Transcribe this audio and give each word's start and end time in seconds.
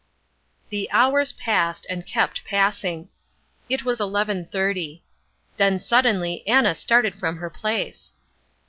The 0.69 0.89
hours 0.91 1.31
passed, 1.33 1.85
and 1.87 2.07
kept 2.07 2.43
passing. 2.43 3.09
It 3.69 3.85
was 3.85 3.99
11.30. 3.99 5.01
Then 5.57 5.79
suddenly 5.79 6.41
Anna 6.47 6.73
started 6.73 7.13
from 7.13 7.37
her 7.37 7.51
place. 7.51 8.15